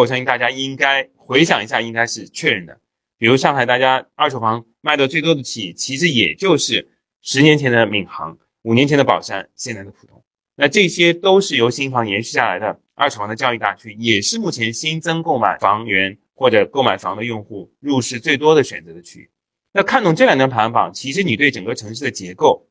[0.00, 2.80] 我相信大家应该回想一下，应该是确认的。
[3.18, 6.90] 比如上海，大家二手房卖的最多的企业，其实也就是
[7.22, 10.22] 十年前的闵行，五年前的宝山，现在的浦东。
[10.56, 19.30] 那这些都是由新房延续下来的二手房的交易大区，也是目前新增购买房源或者购买房的用户入市最多的选择的区域。
[19.72, 22.68] 那看懂这两张排行榜，其实你对整个城市的结构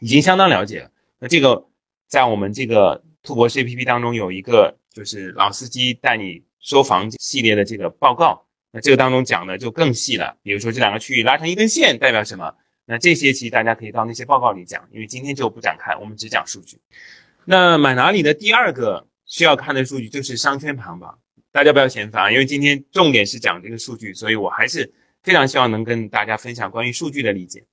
[0.00, 0.90] 已经相当了解了。
[1.18, 1.66] 那这个
[2.06, 10.36] 在我们这个兔博士 APP 当中有一个就是老司机带你收房系列的这个报告，那这个当中讲的就更细了。
[10.42, 12.56] 比如说这两个区域拉成一根线代表什么？
[12.84, 16.80] 那这些其实大家可以到那些报告里讲，因为今天就不展开，我们只讲数据。
[17.44, 21.20] 那买哪里的第二个需要看的数据就是商圈排行榜，
[21.52, 24.92] 大家不要嫌烦，因为今天重点是讲这个数据，所以我还是
[25.22, 27.64] 非常希望能跟大家分享关于数据的理解。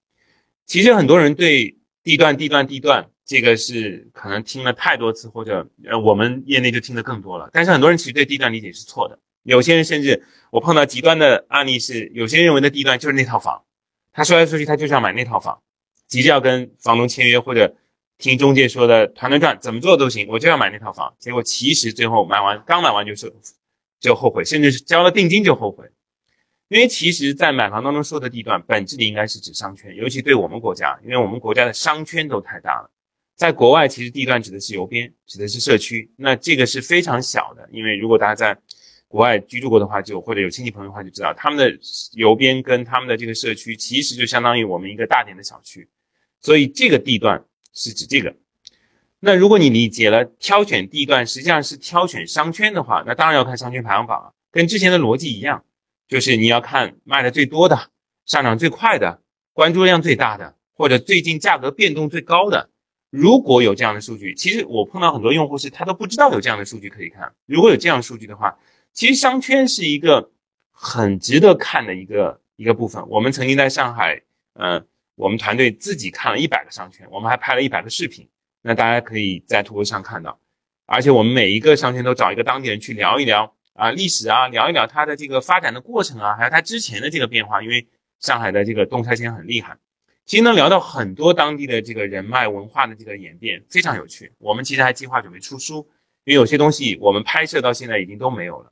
[0.68, 9.20] 其实很多人对地段、地段、地段这个是可能听了太多次，或者呃我们业内就听得更多了，但是很多人其实对地段理解是错的。
[9.44, 13.64] 有些人甚至我碰到极端的案例是，有些人认为的地段就是那套房。
[14.12, 15.62] 他说来说去，他就是要买那套房，
[16.08, 17.76] 急着要跟房东签约，或者
[18.18, 21.16] 听中介说的团团转，怎么做都行，我就要买那套房。
[21.18, 23.34] 结果其实最后买完，刚买完就是
[24.00, 25.90] 就后悔，甚至是交了定金就后悔。
[26.70, 32.90] 因为其实，在买房当中说的地段，本质里应该是指商圈，尤其对我们国家，因为我们国家的商圈都太大了。
[33.44, 37.68] 在国外，其实地段指的是邮编，指的是社区，那这个是非常小的。
[37.74, 38.58] 因为如果大家在
[39.10, 41.78] 国外居住过的话，就或者有亲戚朋友的话，就知道他们的
[42.14, 45.90] 邮编跟他们的这个社区，其实就相当于我们一个大点的小区，
[46.40, 48.34] 所以这个地段是指这个。
[49.20, 55.66] 那如果你理解了挑选地段实际上是挑选商圈的话，那当然要看商圈排行榜了，跟之前的逻辑一样，
[56.08, 57.90] 就是你要看卖的最多的、
[58.26, 59.20] 上涨最快的、
[59.52, 62.70] 关注量最大的，或者最近价格变动最高的。
[63.14, 67.32] 如果有这样的数据，其实我碰到很多用户是他都不知道有这样的数据可以看。
[67.46, 68.58] 如果有这样数据的话，
[68.92, 70.32] 其实商圈是一个
[70.72, 73.08] 很值得看的一个一个部分。
[73.10, 74.84] 我们曾经在上海，呃，
[75.14, 78.28] 我们团队自己看了一百个商圈，我们还拍了一百个视频。
[78.64, 80.40] 那大家可以在图上看到，
[80.88, 87.62] 而且我们每一个商圈都找一个当地人去聊一聊啊历史啊，聊一聊它的这个发展的过程啊，还有它之前的这个变化。
[87.62, 87.88] 因为
[88.20, 89.78] 上海的这个动拆迁很厉害，
[90.26, 94.32] 其实能聊到很多当地的这个人脉文化的这个演变，非常有趣。
[94.38, 95.90] 我们其实还计划准备出书，
[96.24, 98.72] 因为有些东西我们拍摄到现在已经都没有了。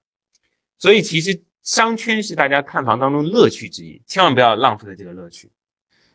[0.79, 5.51] 所以其实商圈是大家看房当中乐趣之一，千万不要浪费了这个乐趣。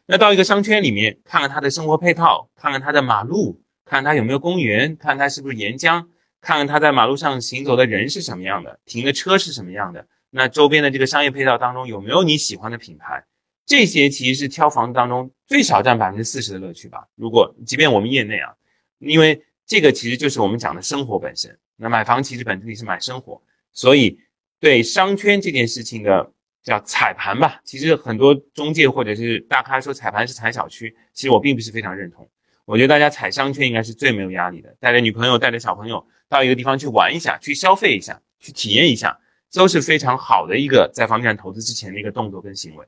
[0.07, 6.09] 那到一个商圈里面，看看它的生活配套，看看它的马路，看它有没有公园，看它是不是沿江，
[6.41, 10.07] 看看它在马路上行走的人是什么样的，停的车是什么样的。
[10.31, 13.25] 那周边的这个商业配套当中有没有你喜欢的品牌？
[13.67, 17.09] 这些其实是挑房子当中最少占百分之四十的乐趣吧。
[17.17, 18.55] 如果即便我们业内啊，
[19.01, 21.59] 因为这个其实就是我们讲的生活本身。
[21.77, 24.19] 那买房其实本质里是买生活，所以。
[24.59, 26.33] 对商圈这件事情的
[26.63, 32.27] 叫踩盘吧，其实很多中介或者是大咖说踩盘是踩小区，其实我并不是非常认同。
[32.65, 39.21] 我觉得大家踩商圈应该是最没有压力的，带着女朋友、带着小朋友到一个地方去玩一下、去消费一下、去体验一下，
[39.53, 42.87] 都是非常好的一个在房地产投资之前的一个动作跟行为。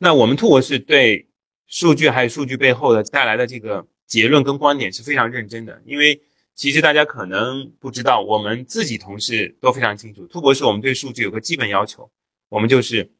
[0.00, 1.28] 那我们兔博士对
[1.68, 6.20] 数据还有数据背后的带来的这个结论跟观点是非常认真的，因为。
[6.56, 10.26] 其实大家可能不知道，我们自己同事都非常清楚。
[10.26, 12.10] 兔博士，我们对数据有个基本要求，
[12.50, 13.12] 我们就是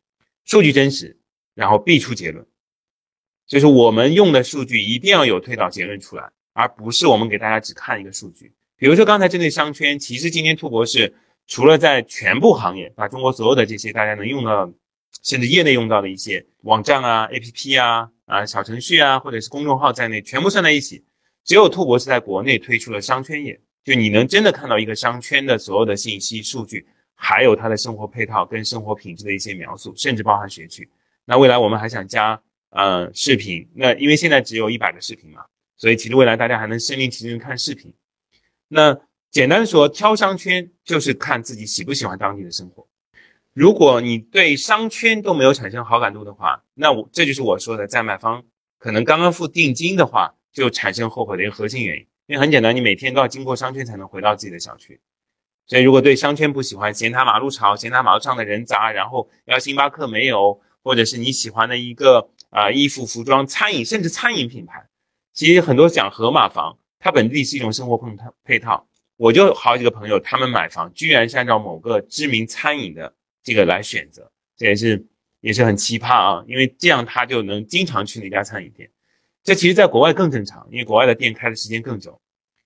[0.45, 1.19] 数据真实，
[1.55, 2.47] 然后必出结论。
[3.47, 8.53] 就是我们用的数据一定要有推导结论出来，而不是我们给大家只看一个数据。
[8.77, 11.15] 比如说刚才针对商圈，其实今天兔博士
[11.47, 14.71] 除了在全部行业把中国所有的这些大家能用到，
[15.23, 21.05] 甚至业内用到的一些网站啊、APP 啊、啊小程序啊，或者是公众号在内，全部算在一起。
[21.45, 30.89] 只有兔博士在国内推出了商圈页，就你能真的看到一个商圈的所有的信息、数据，还有它的生活配套跟生活品质的一些描述，甚至包含学区。
[31.25, 35.45] 那未来我们还想加呃视频，那因为现在只有一百个视频嘛，
[35.77, 37.95] 所以其实未来大家还能身临其境看视频。
[38.69, 42.87] 那简单说，挑商圈就是看自己喜不喜欢当地的生活。
[43.53, 48.45] 如果你对商圈都没有产生好感度的话，那我这就是我说的，在买方
[48.79, 50.35] 可能刚刚付定金的话。
[50.53, 55.01] 就产生后悔的一个核心原因，因为很简单，你每天都要经过商圈才能回到自己的小区，
[55.69, 64.89] 所以如果对商圈不喜欢，嫌它马路吵，嫌它马路上的人杂，然后要星巴克没有，或者是你喜欢的一个啊衣服、服装、餐饮，甚至餐饮品牌，
[65.33, 68.89] 其实很多讲盒马房，它本地是一种生活配套配套。
[69.17, 75.07] 我就好几个朋友，他们买房居然是按照某个知名餐饮的这个来选择，这也是
[75.41, 78.91] 也是很奇葩啊，因为这样他就能经常去那家餐饮店。
[79.43, 82.21] 这其实，在国外更正常，因为国外的店开的时间更久，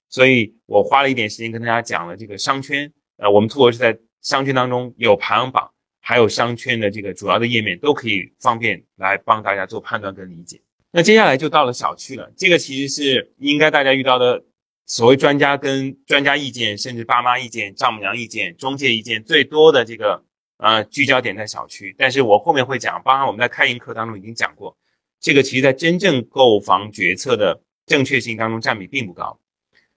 [0.09, 2.93] 所以我花了一点时间跟大家讲了这个商圈。
[3.17, 10.61] 呃，我们兔博是在商圈当中有排行榜，还有商圈的这个主要的页面，都可以方便来帮大家做判断跟理解。
[10.91, 14.45] 那接下来就到了小区了，这个其实是应该大家遇到的
[14.85, 20.25] 所谓专家跟专家意见，甚至爸妈意见、丈母娘意见、中介意见最多的这个
[20.57, 21.95] 呃聚焦点在小区。
[21.99, 24.77] 但是我后面会讲，包含我们在开营课当中已经讲过，
[25.21, 29.39] 这个其实在真正购房决策的正确性当中占比并不高。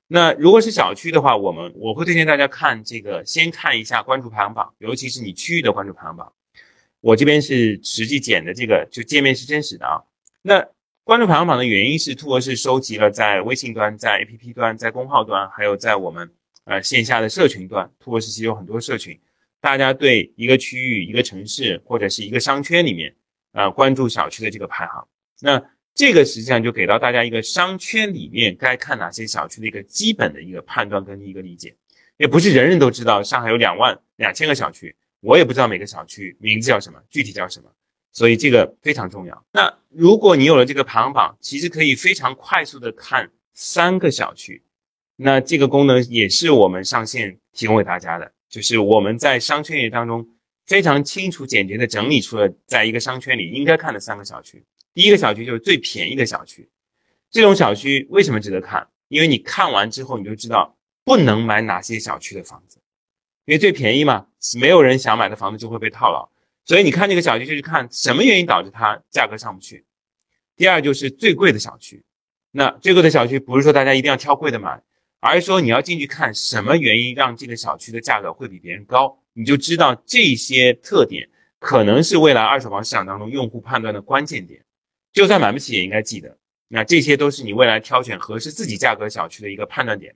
[0.07, 6.31] 那如果是小区的话，我们我会推荐大家看这个，先看一下关注排行榜，尤其是你区域的关注排行榜。
[7.01, 10.04] 我这边是实际剪的，这个就界面是真实的啊。
[10.42, 10.65] 那
[11.04, 16.31] 关注排行榜的原因是，兔博士收集了在微信端、在 APP 端、在公号端，还有在我们
[16.63, 17.92] 呃线下的社群端。
[18.00, 19.19] 兔博士其实有很多社群，
[19.67, 23.13] 大家对一个区域、一个城市或者是一个商圈里面，
[23.51, 25.05] 呃，关注小区的这个排行。
[25.41, 25.61] 那
[25.93, 31.75] 这个实际上就给到大家一个商圈里面该看哪些小区的一个基本的一个判断跟一个理解。
[32.15, 37.69] 也不是人人都知道上海有两万两千个小区，我也不知道每个小区名字叫什么，具体叫什么。
[38.13, 39.45] 所以这个非常重要。
[39.51, 44.63] 那如果你有了这个排行榜，其实可以非常快速的看三个小区。
[45.17, 50.27] 那这个功能也是我们上线提供给大家的，就是我们在商圈里当中
[50.65, 54.63] 非常清楚简洁的整理出了在一个商圈里应该看的三个小区。
[54.94, 56.69] 第一个小区就是最便宜的小区，
[57.29, 58.88] 这种小区为什么值得看？
[59.09, 62.79] 因为你看完之后你就知道不能买哪些小区的房子，
[63.45, 64.27] 因为最便宜嘛，
[64.59, 66.29] 没有人想买的房子就会被套牢。
[66.65, 69.85] 所以你看这个小区，就是看什么原因导致它价格上不去。
[70.57, 72.03] 第二就是最贵的小区，
[72.51, 74.81] 那最贵的小区不是说大家一定要挑贵的买，
[75.19, 81.29] 而是说你要进去看什么原因让这个小区的价格会比别人高，你就知道这些特点
[81.59, 84.63] 可能是未来二手房市场当中用户判断的关键点。
[85.13, 86.37] 就算买不起也应该记得，
[86.67, 90.15] 那这些都是你未来挑选合适自己价格小区的一个判断点。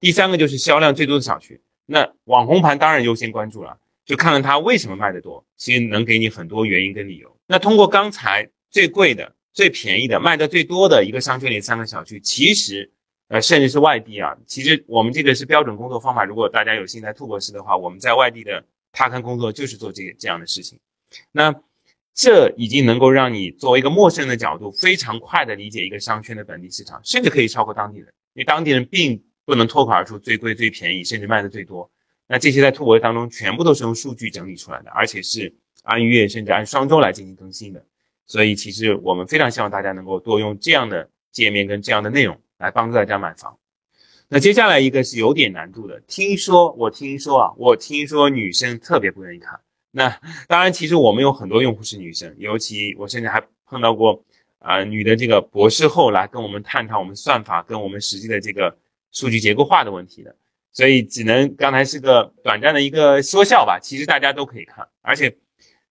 [0.00, 3.78] 第三个就是销量最多的小区，那网红盘当然优先关注了。
[4.04, 7.36] 就看看它为什么卖得多，其实能给你很多原因跟理由。
[7.48, 12.92] 那通过刚才最贵的、最便宜的、卖的最多的一个商圈里三个小区，其实，
[13.28, 16.24] 呃，甚至是外地啊，其实我们这个是标准工作方法。
[16.24, 20.78] 如果大家有幸在兔博士的话，我们在外地的踏勘工作就是做这这样的事情。
[21.32, 21.54] 那
[22.14, 31.90] 这已经能够让你作为一个陌生人的角度，非常快的理解一个商圈的本地市场，甚至可以超过当地人，因为当地人并不能脱口而出最贵、最便宜，甚至卖的最多。
[32.28, 35.52] 那这些在兔博士当中全部都是用数据整理出来的，而且是
[35.82, 37.84] 按月甚至按双周来进行更新的。
[38.26, 43.58] 所以其实我们非常希望大家能够多用这样的界面跟这样的内容来帮助大家买房。
[44.28, 49.60] 那接下来一个是有点难度的，听说我听说啊，我听说女生特别不愿意看。
[49.90, 50.08] 那
[50.48, 54.24] 当然，其实我们有很多用户是女生，尤其我甚至还碰到过
[54.58, 58.76] 啊女的这个博士后来跟我们探讨我们算法跟我们实际的这个
[59.12, 60.36] 数据结构化的问题的。
[60.72, 65.38] 所以只能刚才是个短暂的一个说笑吧，其实大家都可以看，而且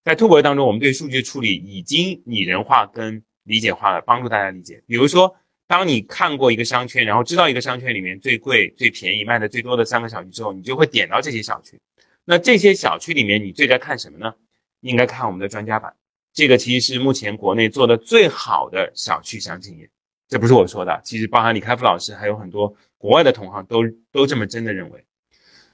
[0.04, 4.84] 在兔博当中，我们对数据处理已经拟人化跟理解化了，帮助大家理解。
[4.86, 5.36] 比如说，
[5.68, 11.80] 当你看过一个商圈，然后知道一个商圈里面最贵、最便宜、卖的最多的三个小区之后，你就会点到这些小区。
[12.24, 14.34] 那这些小区里面，你最该看什么呢？
[14.82, 15.96] 应该看我们的专家版，
[16.34, 19.90] 这个其实是目前国内做的最好的小区详情页。
[20.28, 22.76] 这不是我说的，其实包含李开复老师还有很多。
[22.98, 25.06] 国外的同行都都这么真的认为。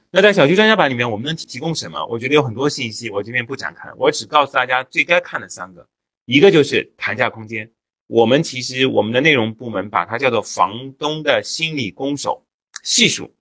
[0.09, 2.05] 那在小区专家版里面，我们能提供什么？
[2.07, 5.87] 我觉得有很多信息，我这边不展开，我只告诉大家最该看的三个。
[6.25, 7.71] 一个就是谈价空间，
[8.11, 12.45] 我们其实我们的内容部门把它叫做房东的心理攻守
[12.83, 13.33] 系数，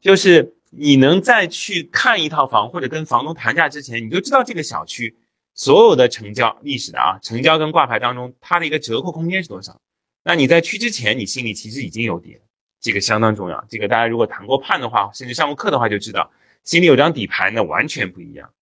[0.00, 5.16] 就是你能在去看一套房或者跟房东谈价之前，你就知道这个小区
[5.54, 9.80] 所有的成交历史的啊，成交跟挂牌当中它的一个折扣空间是多少。
[10.22, 12.42] 那你在去之前，你心里其实已经有底了。
[12.80, 16.30] 这个相当重要，这个大家如果谈过判的话，甚至上过课的话就知道，
[16.62, 18.52] 心里有张底牌那完全不一样。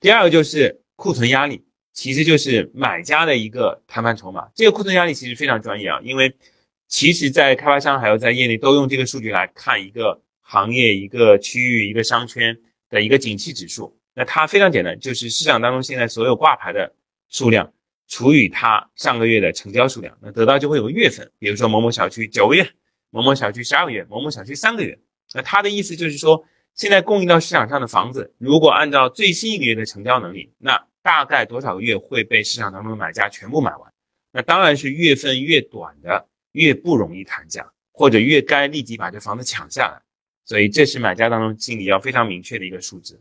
[0.00, 4.48] 第二个就是库存压力，其实就是买家的一个谈判筹码。
[4.54, 6.34] 这个库存压力其实非常专业啊，因为
[6.88, 12.58] 其实在开发商还有在业内都用这个数据来看一个行业、一个区域、一个商圈
[12.88, 13.98] 的一个景气指数。
[14.14, 16.94] 那它非常简单，就是市场当中现在所有挂牌的
[17.28, 17.72] 数量
[18.08, 22.68] 除以它上个月的成交数量，那得到就会有个月份，比如说某某小区九个月。
[23.14, 24.98] 某某小区十二个月，某某小区三个月。
[25.34, 33.92] 那他的意思就是说，现在供应到市场上的房子，如果按照最新一个月的成交能力，那大概多少个月会被市场当中的买家全部买完？
[34.32, 40.02] 那当然是月份越短的越不容易谈价，或者越该立即把这房子抢下来。
[40.44, 43.20] 所以这是买家当中心里要非常明确的一个数字。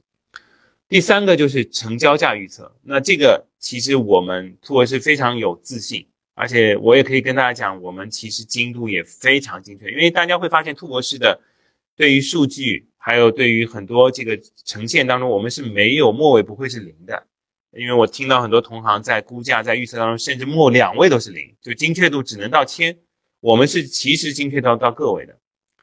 [0.88, 6.07] 第三个就是成交价预测，那这个其实我们兔博是非常有自信。
[6.33, 11.39] 而且我也可以跟大家讲，我们其实精度也非常精确，因为大家会发现兔博士的
[11.95, 17.27] 对于数据，还有对于很多这个呈现当中，我们是没有末尾不会是零的。
[17.72, 22.98] 因为我听到很多同行在估价、在预测当中，甚至末两位都是零，就精确度只能到千。
[23.40, 25.38] 我们是其实精确到到个位的。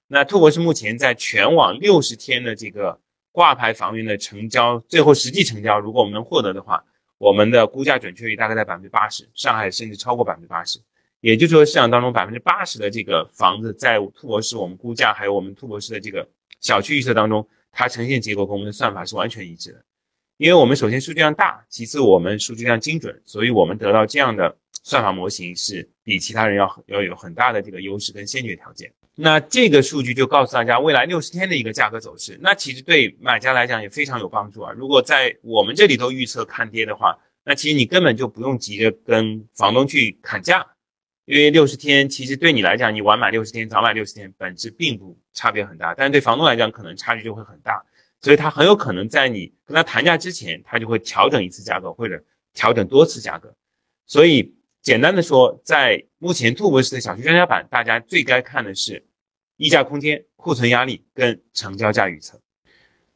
[0.06, 3.00] 那兔博士目前在全网六十天的这个
[3.32, 6.84] 挂牌房源的成交，最后实际成交，如果我们能获得的话，
[7.18, 10.78] 我们的估价准确率大概在百分之八十，上海甚至超过百分之八十。
[11.20, 16.28] 也就是说，市场当中百分之八十的这个房子，在兔博士我们估价还有我们兔博士的这个
[16.60, 19.82] 小区预测当中，它呈现结果跟我们的算法是完全一致的。
[20.38, 28.92] 因为我们首先数据量大，其次我们数据量精准，所以我们得到这样的算法模型是比其他人要要有很大的这个优势跟先决条件。
[29.16, 34.72] 那这个数据就告诉大家未来六十天的一个价格走势，那其实对买家来讲也非常有帮助啊。
[34.72, 40.64] 如果在我们这里都预测看跌的话，那其实你根本就不用急着跟房东去砍价。
[41.24, 47.84] 因为六十天其实对你来讲，你晚买六十天，早买六十天，本质并不差别很大，但是对房东来讲，可能差距就会很大，
[48.20, 52.22] 所以他很有可能在你跟他谈价之前，他就会调整一次价格或者
[52.52, 53.54] 调整多次价格。
[54.06, 59.06] 所以简单的说，在目前兔博士的小区专家版，大家最该看的是
[59.56, 62.40] 溢价空间、库存压力跟成交价预测。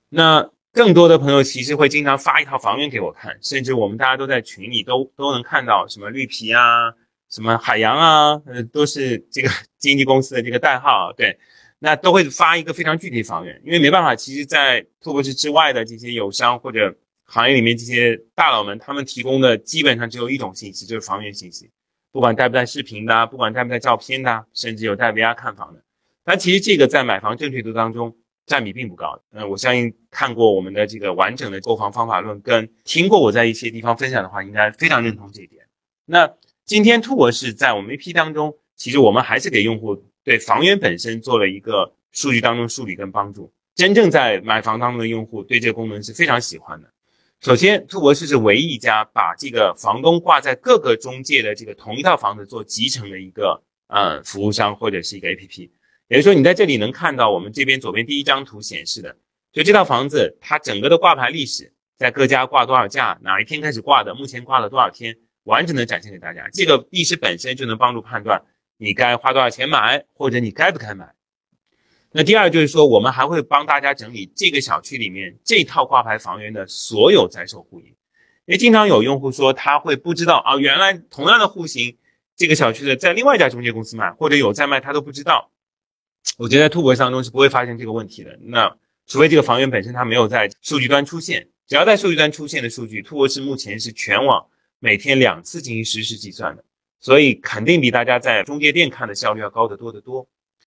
[0.08, 6.94] 那更多的朋友其实会经常发一套房源给我看，甚至我们大家都在群里都都能看到什么绿皮啊。
[7.30, 11.38] 什么海洋啊，呃，都是这个经纪公司的这个代号，对，
[11.84, 21.70] 那都会发一个非常具体房源，因为没办法，其实，在兔博士之外的这些友商或者行业里面这些大佬们，他们提供的基本上只有一种信息，就是房源信息，
[22.12, 25.82] 不管带不带视频的，不管带不带照片的，甚至有带 VR 看房的，
[26.22, 28.14] 但其实这个在买房正确度当中
[28.46, 29.20] 占比并不高。
[29.32, 35.66] 嗯，我相信看过我们的这个完整的购房方法论，跟听过我在一些地方分享的话，应该非常认同这一点。
[36.04, 36.32] 那。
[36.64, 43.52] 今天兔博士在我们 AP 当中，其实我们还是给用户对房源本身做了一个数据当中梳理跟帮助。
[43.74, 46.92] 真正在买房当中的用户对这个功能是非常喜欢的。
[47.40, 55.70] 首先，兔博士是唯一一家把这个房东挂在各个中介的这个同一套房子做集成的一个呃服务商或者是一个 APP。
[56.08, 59.16] 也就是说，你在这里能看到我们这边左边第一张图显示的，
[59.52, 65.16] 就这套房子它整个的挂牌历史，在各家挂多少价，哪一天开始挂的，目前挂了多少天。
[65.44, 68.44] 完整的展现给大家，这个历史本身就能帮助判断
[68.82, 71.14] 你该花多少钱买，或者你该不该买。
[72.10, 77.90] 那第二就是说，我们还会帮大家整理这个小区里面这套挂牌房源的所有在售户型，
[78.44, 81.96] 因为经常有用户说他会不知道啊，原来同样的户型，
[82.34, 85.52] 这个小区的在另外一家中介公司卖，或者有在卖，他都不知道。
[86.36, 88.36] 我觉得在兔博当中是不会发现这个问题的。
[88.42, 94.48] 那除非这个房源本身它没有在数据端出现，只要在数据端出现的数据，兔博士目前是全网。
[94.80, 96.64] 每天两次进行实时计算的，
[97.02, 100.28] 所以肯定比大家在中介店看的效率要高得多得多。